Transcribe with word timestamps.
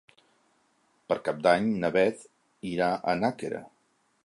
Per 1.11 1.17
Cap 1.27 1.43
d'Any 1.49 1.69
na 1.85 1.93
Beth 1.97 2.25
irà 2.73 2.91
a 3.13 3.17
Nàquera. 3.23 3.65